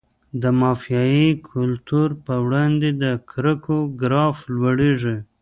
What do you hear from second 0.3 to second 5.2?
د مافیایي کلتور په وړاندې د کرکو ګراف لوړیږي.